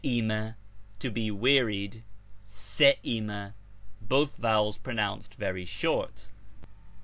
eaima,' 0.03 0.55
to 0.99 1.11
be 1.11 1.29
wearied,' 1.29 2.03
both 4.01 4.37
vowels 4.37 4.77
pronounced 4.79 5.35
very 5.35 5.63
short. 5.63 6.31